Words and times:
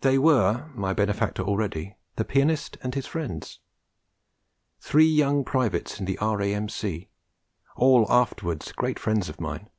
They 0.00 0.18
were 0.18 0.68
my 0.74 0.92
benefactor 0.92 1.44
already 1.44 1.94
the 2.16 2.24
pianist, 2.24 2.76
and 2.82 2.92
his 2.92 3.06
friends; 3.06 3.60
three 4.80 5.06
young 5.06 5.44
privates 5.44 6.00
in 6.00 6.06
the 6.06 6.18
R.A.M.C., 6.18 7.08
all 7.76 8.04
afterwards 8.10 8.72
great 8.72 8.98
friends 8.98 9.28
of 9.28 9.40
mine. 9.40 9.70